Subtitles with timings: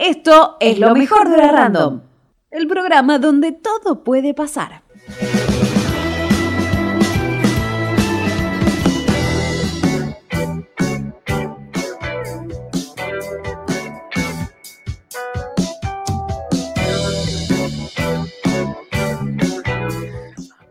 [0.00, 2.00] Esto es lo mejor de la Random,
[2.50, 4.80] el programa donde todo puede pasar.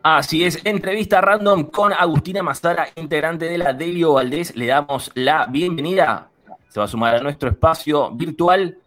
[0.02, 4.55] Así es, entrevista random con Agustina Mazara, integrante de la Delio Valdés.
[4.55, 6.30] Le damos la bienvenida.
[6.70, 8.80] Se va a sumar a nuestro espacio virtual.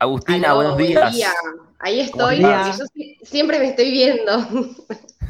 [0.00, 1.14] Agustina, buenos días.
[1.78, 2.40] Ahí estoy.
[2.40, 2.84] Yo
[3.22, 4.32] siempre me estoy viendo.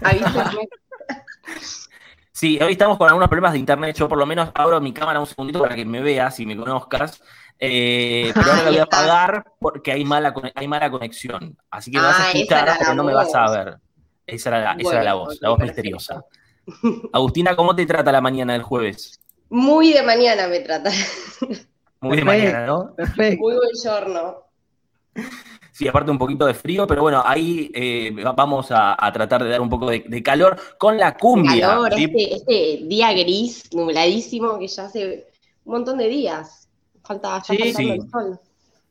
[2.33, 3.95] Sí, hoy estamos con algunos problemas de internet.
[3.95, 6.57] Yo por lo menos abro mi cámara un segundito para que me veas y me
[6.57, 7.21] conozcas.
[7.59, 11.59] Eh, pero ahora la voy a apagar porque hay mala, hay mala conexión.
[11.71, 13.77] Así que me vas a ah, escuchar, pero no me vas a ver.
[14.27, 16.25] Esa era la, voz, la voz misteriosa.
[17.13, 19.21] Agustina, ¿cómo te trata la mañana del jueves?
[19.51, 20.91] Muy de mañana me trata.
[22.01, 22.95] Muy de mañana, ¿no?
[22.95, 23.43] Perfecto.
[23.43, 24.50] Muy buen giorno.
[25.73, 29.61] Sí, aparte un poquito de frío, pero bueno, ahí eh, vamos a, tratar de dar
[29.61, 31.69] un poco de, calor con la cumbia.
[31.69, 35.27] Calor, este, este, día gris, nubladísimo, que ya hace
[35.65, 36.69] un montón de días.
[37.02, 38.39] Falta, sí, el sol.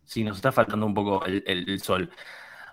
[0.03, 2.09] Sí, nos está faltando un poco el sol.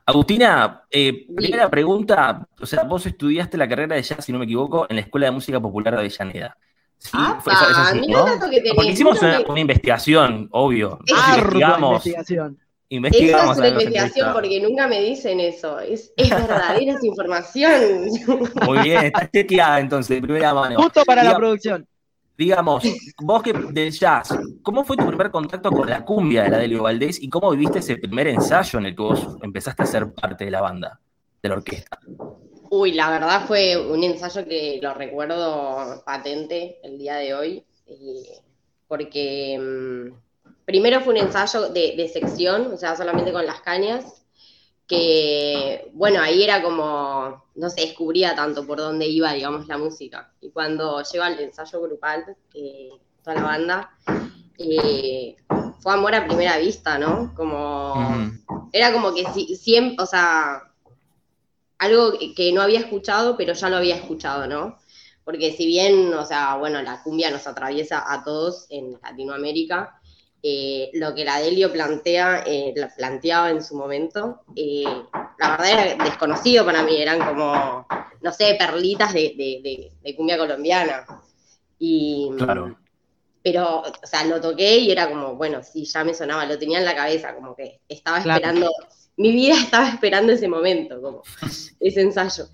[0.08, 4.44] Agustina, eh, primera pregunta, o sea, vos estudiaste la carrera de jazz, si no me
[4.44, 6.56] equivoco, en la Escuela de Música Popular de Avellaneda.
[6.97, 8.25] Sí, ah, fue esa, ¿no?
[8.38, 11.00] Porque hicimos una, investigación, obvio.
[11.06, 12.06] investigamos.
[12.06, 12.58] Investigación.
[12.88, 13.56] Investigamos.
[13.56, 15.80] Esa es una investigación porque nunca me dicen eso.
[15.80, 18.06] Es, es verdadera esa información.
[18.66, 20.80] Muy bien, está chequeada entonces, de primera mano.
[20.80, 21.86] Justo para la producción
[22.36, 22.84] digamos,
[23.22, 24.28] vos que del jazz,
[24.62, 27.78] ¿cómo fue tu primer contacto con la cumbia de la Delio Valdés y cómo viviste
[27.78, 31.00] ese primer ensayo en el que vos empezaste a ser parte de la banda,
[31.42, 31.98] de la orquesta?
[32.70, 38.40] Uy, la verdad fue un ensayo que lo recuerdo patente el día de hoy, eh,
[38.86, 40.25] porque mm,
[40.67, 44.27] primero fue un ensayo de sección, o sea, solamente con las cañas,
[44.86, 50.32] que, bueno, ahí era como, no se descubría tanto por dónde iba, digamos, la música.
[50.41, 52.91] Y cuando llegó al ensayo grupal, eh,
[53.22, 53.91] toda la banda,
[54.59, 55.37] eh,
[55.81, 57.34] fue amor a primera vista, ¿no?
[57.34, 57.94] Como,
[58.72, 59.25] era como que
[59.56, 60.72] siempre, o sea,
[61.78, 64.78] algo que no había escuchado, pero ya lo había escuchado, ¿no?
[65.25, 69.95] Porque si bien, o sea, bueno, la cumbia nos atraviesa a todos en Latinoamérica,
[70.48, 74.84] eh, lo que la Delio plantea, eh, planteaba en su momento, eh,
[75.40, 77.84] la verdad era desconocido para mí, eran como,
[78.20, 81.04] no sé, perlitas de, cumbia colombiana.
[81.80, 82.78] Y, claro.
[83.42, 86.78] Pero, o sea, lo toqué y era como, bueno, sí, ya me sonaba, lo tenía
[86.78, 88.70] en la cabeza, como que estaba esperando,
[89.16, 91.22] mi vida estaba esperando ese momento, como
[91.80, 92.44] ese ensayo.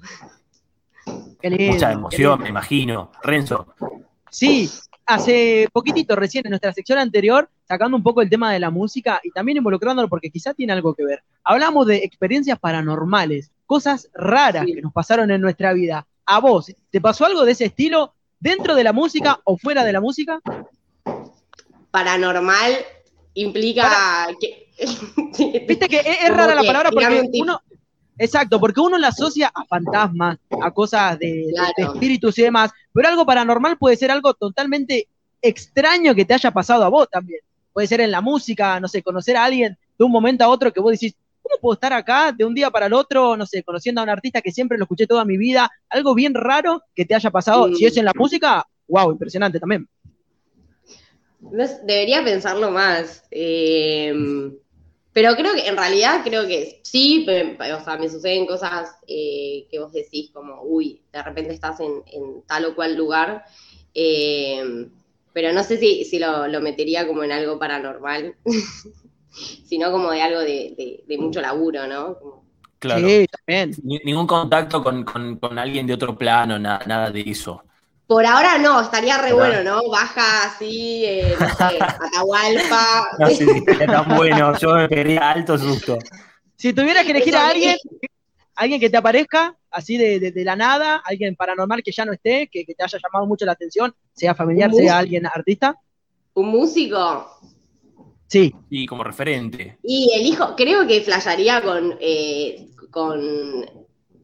[1.42, 3.12] Mucha emoción, me imagino.
[3.22, 3.66] Renzo.
[4.30, 4.70] Sí,
[5.14, 9.20] hace poquitito recién en nuestra sección anterior, sacando un poco el tema de la música
[9.22, 11.22] y también involucrándolo porque quizá tiene algo que ver.
[11.44, 16.06] Hablamos de experiencias paranormales, cosas raras que nos pasaron en nuestra vida.
[16.24, 19.92] ¿A vos te pasó algo de ese estilo dentro de la música o fuera de
[19.92, 20.40] la música?
[21.90, 22.72] Paranormal
[23.34, 24.62] implica que...
[25.68, 27.60] Viste que es, rara la palabra porque uno,
[28.18, 33.24] Exacto, porque uno la asocia a fantasmas, a cosas de, espíritus y demás, pero algo
[33.24, 35.08] paranormal puede ser algo totalmente
[35.40, 37.40] extraño que te haya pasado a vos también.
[37.72, 40.72] Puede ser en la música, no sé, conocer a alguien de un momento a otro
[40.72, 43.62] que vos decís, ¿cómo puedo estar acá de un día para el otro, no sé,
[43.62, 45.70] conociendo a un artista que siempre lo escuché toda mi vida?
[45.88, 47.74] Algo bien raro que te haya pasado.
[47.74, 49.88] Si es en la música, wow, impresionante también.
[51.40, 53.24] Debería pensarlo más.
[53.30, 54.52] Eh,
[55.12, 59.78] pero creo que, en realidad, creo que sí, o sea, me suceden cosas eh, que
[59.78, 62.02] vos decís como, uy, de repente estás en,
[62.46, 63.44] tal o cual lugar,
[63.94, 64.86] eh,
[65.32, 68.36] pero no sé si, si lo, metería como en algo paranormal,
[69.64, 72.42] sino como de algo de, mucho laburo, ¿no?
[72.78, 73.06] Claro.
[73.06, 73.74] Sí, también.
[74.04, 77.62] Ningún contacto con, con, alguien de otro plano, nada de eso.
[78.12, 79.88] Por ahora no, estaría re bueno, ¿no?
[79.88, 83.08] Baja así, eh, no sé, Atahualpa.
[83.18, 85.98] No sé si estaría tan bueno, yo me quería alto susto.
[86.54, 87.74] Si tuvieras que elegir a alguien,
[88.54, 92.66] alguien que te aparezca así de, la nada, alguien paranormal que ya no esté, que,
[92.66, 95.74] te haya llamado mucho la atención, sea familiar, sea alguien artista.
[96.34, 97.30] ¿Un músico?
[98.26, 98.54] Sí.
[98.68, 99.78] Y como referente.
[99.82, 103.64] Y elijo, creo que flasharía con, eh, con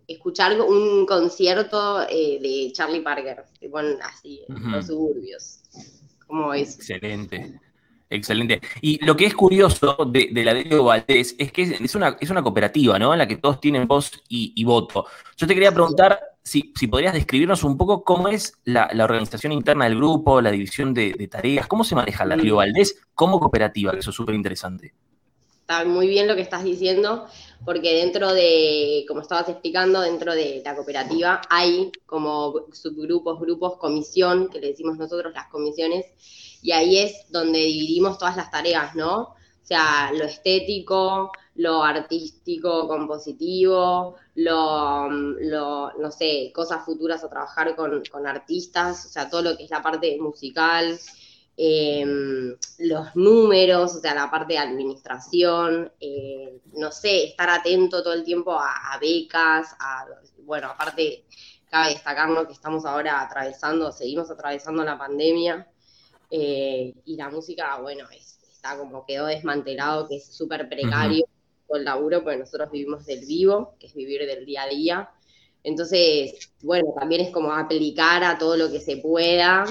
[0.08, 5.60] escuchar un concierto eh, de Charlie Parker, bueno, así, en los suburbios.
[6.26, 6.76] ¿Cómo es?
[6.76, 7.60] Excelente.
[8.10, 8.62] Excelente.
[8.80, 12.42] Y lo que es curioso de, la de Valdés es que es una, es una
[12.42, 13.12] cooperativa, ¿no?
[13.12, 15.04] En la que todos tienen voz y, voto.
[15.36, 19.84] Yo te quería preguntar si, si, podrías describirnos un poco cómo es la, organización interna
[19.84, 23.98] del grupo, la división de, tareas, cómo se maneja la de Valdés como cooperativa, que
[23.98, 24.94] eso es súper interesante.
[25.68, 27.26] Está muy bien lo que estás diciendo,
[27.62, 34.48] porque dentro de, como estabas explicando, dentro de la cooperativa hay como subgrupos, grupos, comisión,
[34.48, 36.06] que le decimos nosotros las comisiones,
[36.62, 39.20] y ahí es donde dividimos todas las tareas, ¿no?
[39.20, 48.02] O sea, lo estético, lo artístico, compositivo, lo, no sé, cosas futuras a trabajar con,
[48.10, 50.98] con artistas, o sea, todo lo que es la parte musical,
[51.60, 58.12] Em, los números, o sea, la parte de administración, eh, no sé, estar atento todo
[58.12, 60.06] el tiempo a, becas, a,
[60.44, 61.24] bueno, aparte,
[61.68, 65.66] cabe destacarnos que estamos ahora atravesando, seguimos atravesando la pandemia
[66.30, 71.26] eh, y la música, bueno, está como quedó desmantelado, que es súper precario
[71.70, 75.10] el laburo, porque nosotros vivimos del vivo, que es vivir del día a día.
[75.64, 79.64] Entonces, bueno, también es como aplicar a todo lo que se pueda.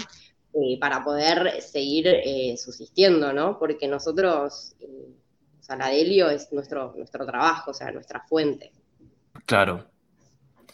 [0.59, 3.59] Eh, para poder seguir eh, subsistiendo, ¿no?
[3.59, 5.13] Porque nosotros, eh,
[5.59, 8.71] o sea, la Delio es nuestro, nuestro trabajo, o sea, nuestra fuente.
[9.45, 9.85] Claro.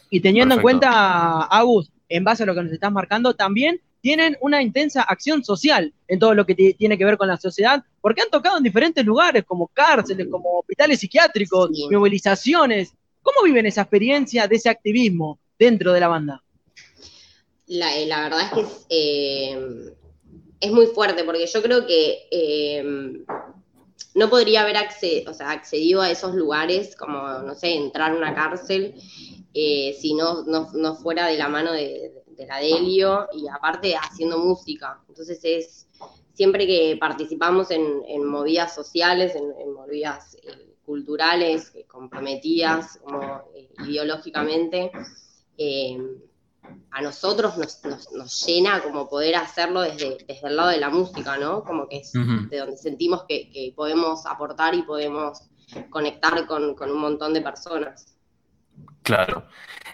[0.08, 4.38] Y teniendo en cuenta, Agus, en base a lo que nos estás marcando, también tienen
[4.40, 8.22] una intensa acción social en todo lo que tiene que ver con la sociedad, porque
[8.22, 12.94] han tocado en diferentes lugares, como cárceles, como hospitales psiquiátricos, movilizaciones.
[13.20, 16.43] ¿Cómo viven esa experiencia de ese activismo dentro de la banda?
[17.66, 19.94] La, la verdad es que es, eh,
[20.60, 23.24] es, muy fuerte, porque yo creo que eh,
[24.14, 28.94] no podría haber accedido, a esos lugares, como, no sé, entrar a una cárcel,
[29.54, 35.00] eh, si no, no, fuera de la mano de, la Delio y aparte haciendo música.
[35.08, 35.86] Entonces es
[36.32, 40.36] siempre que participamos en, movidas sociales, en, movidas
[40.84, 43.44] culturales, comprometidas como
[43.86, 44.90] ideológicamente,
[46.94, 51.64] a nosotros nos, llena como poder hacerlo desde, desde el lado de la música, ¿no?
[51.64, 55.42] Como que es de donde sentimos que, podemos aportar y podemos
[55.90, 58.16] conectar con, un montón de personas.
[59.02, 59.44] Claro.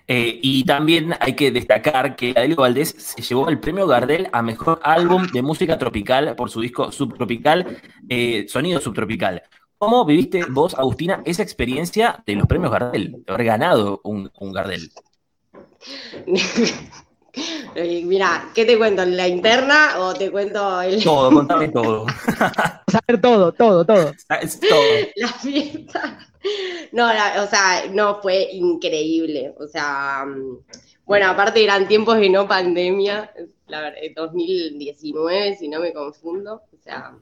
[0.06, 4.42] Eh, y también hay que destacar que Adelio Valdés se llevó el premio Gardel a
[4.42, 9.42] mejor álbum de música tropical por su disco Subtropical, eh, Sonido Subtropical.
[9.78, 14.52] ¿Cómo viviste vos, Agustina, esa experiencia de los premios Gardel, de haber ganado un, un
[14.52, 14.90] Gardel?
[17.74, 19.04] Mira, ¿qué te cuento?
[19.04, 21.02] ¿La interna o te cuento el.?
[21.02, 22.06] Todo, contame todo.
[22.88, 24.12] Saber todo, todo, todo.
[24.14, 24.14] todo.
[25.16, 26.18] La fiesta.
[26.92, 29.54] No, o sea, no, fue increíble.
[29.58, 30.26] O sea,
[31.04, 33.32] bueno, aparte eran tiempos de no pandemia,
[33.68, 36.62] la verdad, 2019, si no me confundo.
[36.72, 37.14] O sea,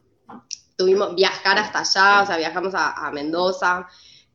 [0.76, 3.86] tuvimos viajar hasta allá, o sea, viajamos a Mendoza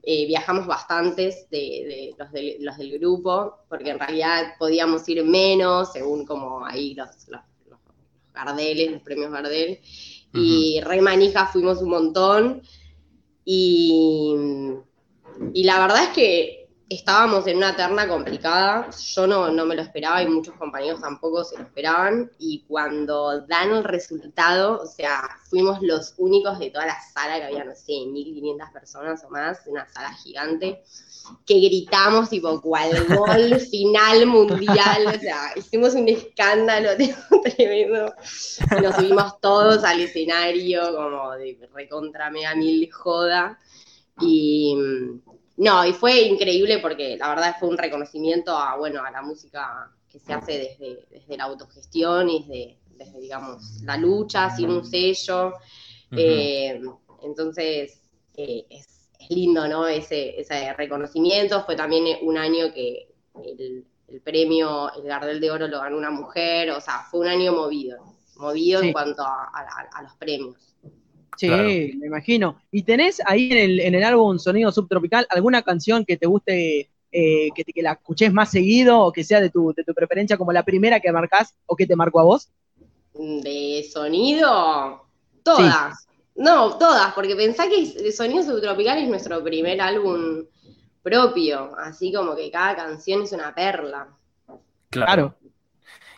[0.05, 6.65] eh, viajamos bastantes de, los del, grupo, porque en realidad podíamos ir menos, según como
[6.65, 7.41] ahí los, los,
[8.33, 9.79] Gardeles, los premios Gardel.
[10.33, 12.61] Y re manija fuimos un montón.
[13.45, 14.35] Y,
[15.53, 16.62] y la verdad es que
[16.95, 21.43] estábamos en una terna complicada, yo no, no me lo esperaba y muchos compañeros tampoco
[21.43, 26.85] se lo esperaban, y cuando dan el resultado, o sea, fuimos los únicos de toda
[26.87, 30.83] la sala, que había, no sé, 1.500 personas o más, una sala gigante,
[31.45, 36.89] que gritamos tipo cual gol final mundial, o sea, hicimos un escándalo
[37.55, 38.13] tremendo,
[38.77, 43.59] y nos subimos todos al escenario como de recontra mega mil joda,
[44.19, 44.75] y
[45.57, 49.91] no, y fue increíble porque la verdad fue un reconocimiento a, bueno, a la música
[50.09, 55.53] que se hace desde, desde la autogestión y desde, digamos, la lucha sin un sello.
[56.11, 56.81] Eh,
[57.23, 58.01] entonces,
[58.35, 58.87] eh, es,
[59.29, 59.87] lindo, ¿no?
[59.87, 61.63] Ese, ese reconocimiento.
[61.63, 63.07] Fue también un año que
[63.45, 63.85] el,
[64.21, 68.03] premio, el Gardel de Oro lo ganó una mujer, o sea, fue un año movido,
[68.35, 70.73] movido en cuanto a los premios.
[71.37, 72.59] Sí, me imagino.
[72.71, 76.89] ¿Y tenés ahí en el, en el álbum Sonido Subtropical alguna canción que te guste,
[77.11, 80.37] eh, que, que, la escuches más seguido o que sea de tu, de tu preferencia
[80.37, 82.49] como la primera que marcás o que te marcó a vos?
[83.13, 85.05] De sonido,
[85.43, 86.07] todas.
[86.35, 90.45] No, todas, porque pensá que Sonido Subtropical es nuestro primer álbum
[91.03, 94.07] propio, así como que cada canción es una perla.
[94.89, 95.35] Claro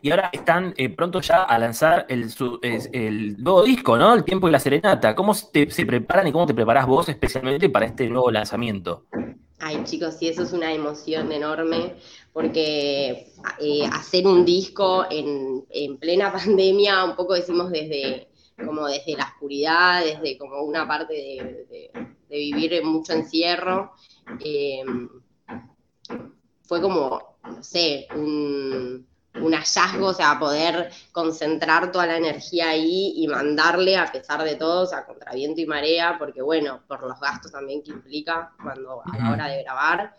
[0.06, 2.28] y ahora están eh, pronto ya a lanzar el,
[3.40, 4.14] nuevo disco, ¿no?
[4.14, 5.16] El Tiempo y la Serenata.
[5.16, 9.08] ¿Cómo se preparan y cómo te preparás vos especialmente para este nuevo lanzamiento?
[9.58, 11.96] Ay, chicos, sí, eso es una emoción enorme,
[12.34, 18.28] porque eh, hacer un disco en, plena pandemia, un poco decimos desde
[18.64, 21.92] como desde la oscuridad, desde como una parte de,
[22.30, 23.94] vivir mucho encierro,
[24.40, 24.84] eh,
[26.62, 29.08] fue como, no sé, un
[29.46, 34.56] un hallazgo, o sea, poder concentrar toda la energía ahí y mandarle a pesar de
[34.56, 38.54] todo, o sea, contra viento y marea, porque bueno, por los gastos también que implica
[38.62, 40.16] cuando a la hora de grabar.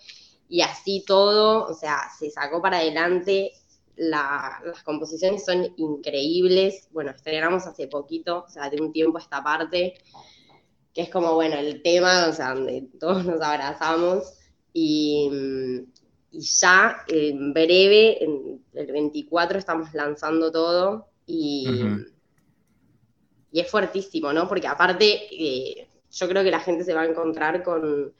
[0.48, 3.52] Y así todo, o sea, se sacó para adelante
[3.96, 6.88] las composiciones son increíbles.
[6.92, 9.94] Bueno, estrenamos hace poquito, o sea, de un tiempo a esta parte,
[10.92, 14.34] que es como, bueno, el tema, o sea, donde todos nos abrazamos.
[14.72, 15.30] Y,
[16.38, 21.08] ya en breve, en el 24, estamos lanzando todo.
[21.26, 21.68] Y,
[23.50, 24.48] y es fuertísimo, ¿no?
[24.48, 28.12] Porque aparte, eh, yo creo que la gente se va a encontrar con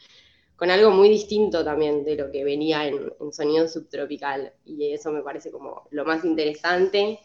[0.57, 4.53] con algo muy distinto también de lo que venía en, Sonido Subtropical.
[4.65, 7.21] Y eso me parece como lo más interesante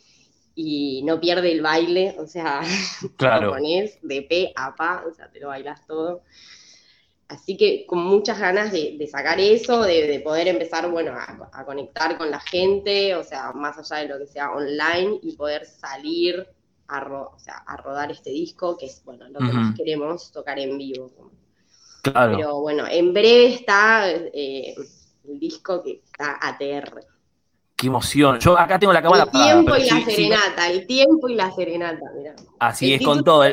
[0.53, 2.61] y no pierde el baile, o sea,
[3.17, 3.47] claro.
[3.47, 6.23] lo pones de pe a pa, o sea, te lo bailas todo.
[7.31, 12.29] Así que con muchas ganas de, sacar eso, de, poder empezar, bueno, a, conectar con
[12.29, 16.45] la gente, o sea, más allá de lo que sea online y poder salir
[16.89, 21.09] a, a rodar este disco, que es, bueno, lo que más queremos, tocar en vivo.
[22.03, 24.75] Pero bueno, en breve está eh,
[25.23, 27.05] el disco que está ATR.
[27.77, 28.39] Qué emoción.
[28.39, 32.11] Yo acá tengo la cámara El tiempo y la serenata, el tiempo y la serenata,
[32.13, 32.35] mirá.
[32.59, 33.45] Así es, con todo.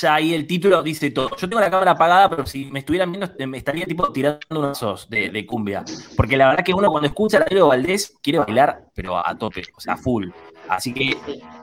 [0.00, 1.30] Ya ahí el título dice todo.
[1.36, 4.78] Yo tengo la cámara apagada, pero si me estuvieran viendo, me estaría tipo tirando unos
[4.78, 5.84] sos de, cumbia.
[6.16, 9.62] Porque la verdad que uno cuando escucha a Darío Valdés quiere bailar, pero a tope,
[9.76, 10.30] o sea, full.
[10.68, 11.16] Así que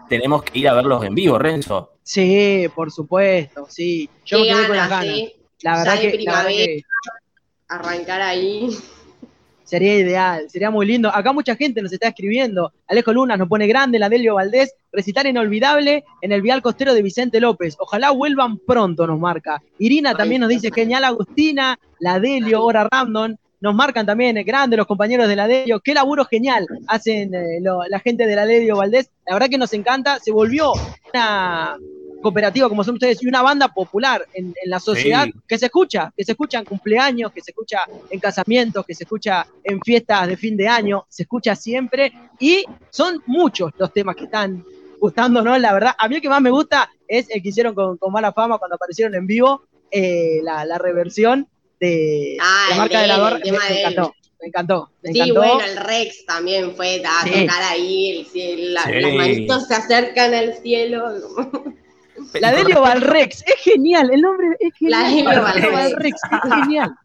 [0.08, 1.94] tenemos que ir a verlos en vivo, Renzo.
[2.04, 4.10] Sí, por supuesto, sí.
[4.26, 5.18] Yo me quedé con las ganas.
[5.64, 6.84] La verdad, que,
[7.68, 8.70] arrancar ahí.
[9.72, 11.08] Sería ideal, sería muy lindo.
[11.16, 12.74] Acá mucha gente nos está escribiendo.
[12.90, 17.02] Alejo Lunas nos pone grande, la Delio Valdés, recitar inolvidable en el vial costero de
[17.02, 17.78] Vicente López.
[17.80, 19.64] Ojalá vuelvan pronto, nos marca.
[19.80, 23.38] Irina también nos dice genial Agustina, la Delio, Hora Random.
[23.62, 25.80] Nos marcan también, eh, grande los compañeros de la Delio.
[25.80, 29.10] Qué laburo genial hacen eh, la gente de la Delio Valdés.
[29.26, 30.20] La verdad que nos encanta.
[30.20, 30.74] Se volvió
[31.14, 31.78] una,
[32.22, 36.24] cooperativa como son ustedes y una banda popular en, la sociedad que se escucha, que
[36.24, 40.38] se escucha en cumpleaños, que se escucha en casamientos, que se escucha en fiestas de
[40.38, 44.64] fin de año, se escucha siempre y son muchos los temas que están
[45.00, 45.96] gustándonos, la verdad.
[45.98, 48.76] A mí el que más me gusta es el que hicieron con, Mala Fama cuando
[48.76, 51.48] aparecieron en vivo, eh, la, reversión
[51.80, 54.16] de ah, la marca de, la me, encantó.
[54.40, 59.76] Me encantó, sí, bueno, el Rex también fue a tocar ahí, el, las manitos se
[59.76, 61.04] acercan al cielo.
[62.40, 65.26] La Delio Valrex, es genial, el nombre es genial.
[65.26, 66.96] La Delio Valrex, es genial.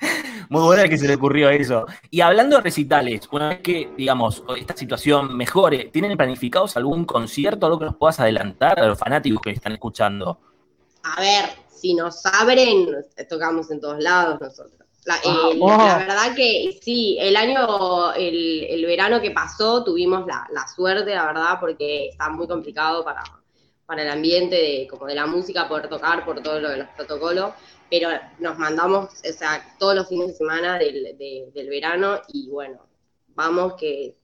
[0.48, 1.86] Muy buena que se le ocurrió eso.
[2.10, 7.66] Y hablando de recitales, una vez que, digamos, esta situación mejore, ¿tienen planificados algún concierto,
[7.66, 10.40] algo que nos puedas adelantar a los fanáticos que están escuchando?
[11.02, 12.88] A ver, si nos abren,
[13.28, 14.80] tocamos en todos lados nosotros.
[15.06, 21.14] La, la verdad que sí, el año, el, verano que pasó, tuvimos la, la, suerte,
[21.14, 23.22] la verdad, porque está muy complicado para,
[23.90, 26.86] para el ambiente de, como de la música, poder tocar por todo lo de los
[26.90, 27.50] protocolos,
[27.90, 31.16] pero nos mandamos, o sea, todos los fines de semana del,
[31.68, 32.78] verano y bueno,
[33.34, 34.14] vamos que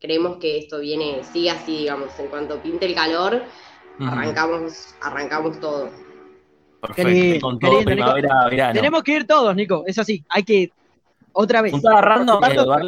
[0.00, 3.42] creemos que esto viene, sigue así, digamos, en cuanto pinte el calor,
[3.98, 5.90] arrancamos, arrancamos todo.
[6.80, 8.74] Perfecto, con todo primavera, verano.
[8.74, 10.72] Tenemos que ir todos, Nico, es así, hay que ir
[11.32, 11.74] otra vez.
[11.74, 12.40] Estás agarrando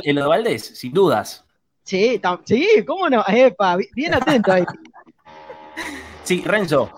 [0.04, 1.44] el, de Valdés, sin dudas.
[1.82, 4.64] Sí, sí, cómo no, epa, bien atento ahí.
[6.24, 6.90] Sí, Renzo.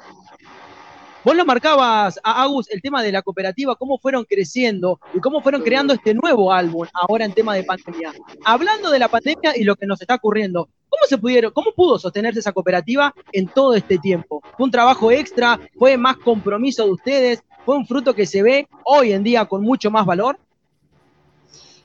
[1.24, 5.40] Vos lo marcabas, a Agus, el tema de la cooperativa, cómo fueron creciendo y cómo
[5.40, 8.12] fueron creando este nuevo álbum ahora en tema de pandemia.
[8.44, 11.96] Hablando de la pandemia y lo que nos está ocurriendo, ¿cómo se pudieron, cómo pudo
[12.00, 14.42] sostenerse esa cooperativa en todo este tiempo?
[14.56, 15.60] ¿Fue un trabajo extra?
[15.78, 17.44] ¿Fue más compromiso de ustedes?
[17.64, 20.40] ¿Fue un fruto que se ve hoy en día con mucho más valor?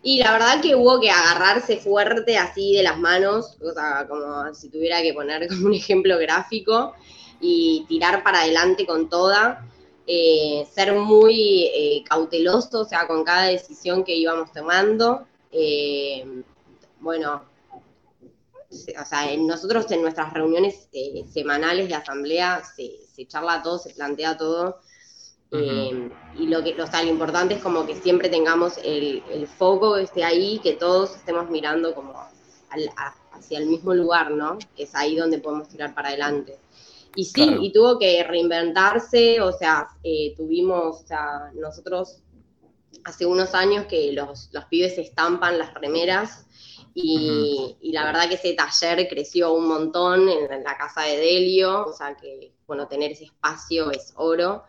[0.01, 4.51] Y la verdad que hubo que agarrarse fuerte así de las manos, o sea, como
[4.55, 6.95] si tuviera que poner como un ejemplo gráfico
[7.39, 9.65] y tirar para adelante con toda,
[10.09, 15.27] eh, ser muy eh, cauteloso, o sea, con cada decisión que íbamos tomando.
[15.51, 16.43] Eh,
[17.01, 17.43] bueno,
[18.71, 20.87] o sea, nosotros en nuestras reuniones
[21.31, 24.79] semanales de asamblea se, charla todo, se plantea todo.
[25.51, 29.95] y lo que o sea, lo importante es como que siempre tengamos el, el foco
[29.95, 32.13] que esté ahí, que todos estemos mirando como
[33.33, 34.57] hacia el mismo lugar, ¿no?
[34.77, 36.57] Es ahí donde podemos tirar para adelante.
[37.17, 42.21] Y sí, y tuvo que reinventarse, o sea, eh, tuvimos, o sea, nosotros
[43.03, 46.45] hace unos años que los, los pibes estampan las remeras
[46.93, 51.93] y, la verdad que ese taller creció un montón en, la casa de Delio, o
[51.93, 54.63] sea que, bueno, tener ese espacio es oro.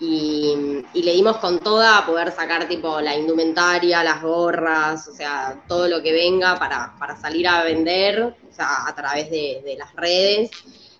[0.00, 0.54] Y,
[0.94, 5.64] y le dimos con toda a poder sacar tipo la indumentaria, las gorras, o sea,
[5.66, 10.50] todo lo que venga para, salir a vender, o sea, a través de, las redes.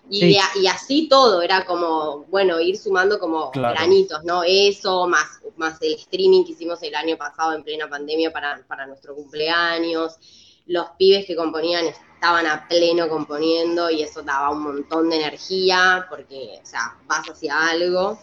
[0.09, 0.37] Y,
[0.67, 4.43] así todo, era como, bueno, ir sumando como granitos, ¿no?
[4.43, 8.87] Eso, más, más el streaming que hicimos el año pasado en plena pandemia para, para
[8.87, 10.17] nuestro cumpleaños.
[10.65, 16.05] Los pibes que componían estaban a pleno componiendo y eso daba un montón de energía
[16.09, 18.19] porque, o sea, vas hacia algo.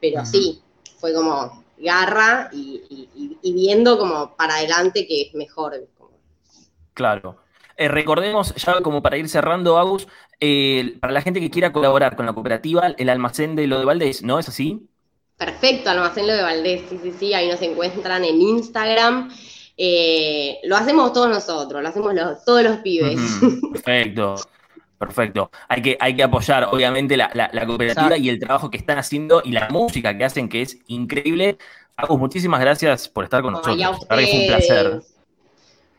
[0.00, 0.62] Pero sí,
[0.98, 3.08] fue como garra y,
[3.42, 5.86] viendo como para adelante que es mejor.
[6.94, 7.38] Claro.
[7.80, 10.06] Eh, recordemos, ya como para ir cerrando, Agus,
[10.38, 13.86] eh, para la gente que quiera colaborar con la cooperativa, el almacén de lo de
[13.86, 14.86] Valdés, ¿no es así?
[15.38, 19.30] Perfecto, almacén lo de Valdés, sí, sí, sí, ahí nos encuentran en Instagram.
[19.78, 23.18] Eh, lo hacemos todos nosotros, lo hacemos todos los pibes.
[23.72, 24.34] perfecto.
[24.98, 25.50] Perfecto.
[25.66, 27.30] Hay que, hay que apoyar, obviamente, la,
[27.66, 31.56] cooperativa y el trabajo que están haciendo y la música que hacen, que es increíble.
[31.96, 34.06] Agus, muchísimas gracias por estar con nosotros.
[34.18, 35.00] es un placer.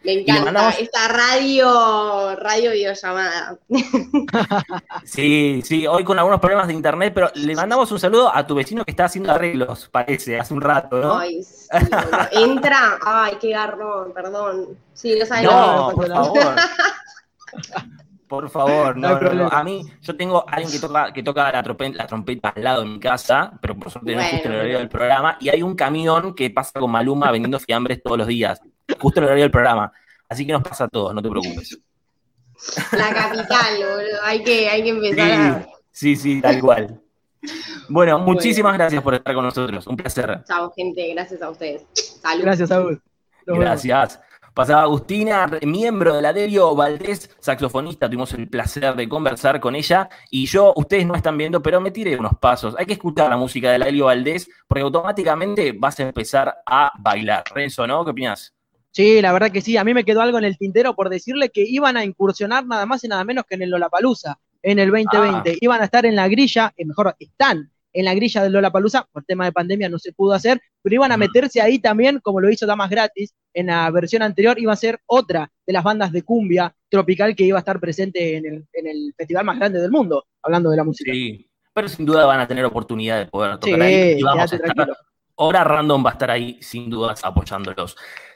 [0.03, 3.58] Me encanta esta radio, radio videollamada.
[5.03, 8.55] Sí, sí, hoy con algunos problemas de internet, pero le mandamos un saludo a tu
[8.55, 11.17] vecino que está haciendo arreglos, parece, hace un rato, ¿no?
[11.17, 11.67] Ay, sí,
[12.31, 14.77] entra, ay, qué garrón, perdón.
[14.93, 16.55] Sí, no sabes no, por favor.
[18.27, 21.62] Por favor, no, no, A mí, yo tengo a alguien que toca, que toca la,
[21.62, 24.55] trompeta, la trompeta al lado de mi casa, pero por suerte no es justo el
[24.55, 28.27] horario del programa, y hay un camión que pasa con Maluma vendiendo fiambres todos los
[28.27, 28.62] días
[29.00, 29.91] justo el horario del programa.
[30.27, 31.77] Así que nos pasa a todos, no te preocupes.
[32.91, 34.24] La capital, boludo.
[34.24, 37.01] Hay que, hay que empezar sí, Sí, sí, tal cual.
[37.89, 39.88] Bueno, muchísimas gracias por estar con nosotros.
[39.88, 40.43] Un placer.
[40.45, 41.13] Chao, gente.
[41.13, 41.86] Gracias a ustedes.
[42.21, 42.43] Salud.
[42.43, 43.01] Gracias, Saúl.
[43.45, 44.19] Gracias.
[44.53, 50.10] Pasaba Agustina, miembro de la Delio Valdés, saxofonista, tuvimos el placer de conversar con ella
[50.29, 52.75] y yo, ustedes no están viendo, pero me tiré unos pasos.
[52.77, 56.91] Hay que escuchar la música de la Delio Valdés porque automáticamente vas a empezar a
[57.00, 57.45] bailar.
[57.53, 58.03] Renzo, ¿no?
[58.03, 58.53] ¿Qué opinas?
[58.91, 59.77] Sí, la verdad que sí.
[59.77, 62.86] A mí me quedó algo en el tintero por decirle que iban a incursionar nada
[62.86, 65.51] más y nada menos que en el Lollapalooza en el 2020.
[65.51, 65.57] Ah.
[65.60, 69.24] Iban a estar en la grilla, y mejor, están en la grilla del Lollapalooza, por
[69.24, 72.50] tema de pandemia no se pudo hacer, pero iban a meterse ahí también, como lo
[72.50, 76.23] hizo Damas Gratis, en la versión anterior iba a ser otra de las bandas de
[76.23, 80.69] cumbia tropical que iba a estar presente en el, festival más grande del mundo, hablando
[80.69, 81.12] de la música.
[81.12, 84.56] Sí, pero sin duda van a tener oportunidad de poder tocar ahí y vamos a
[84.56, 84.97] estar,
[85.36, 87.97] Hora Random va a estar ahí sin dudas apoyándolos.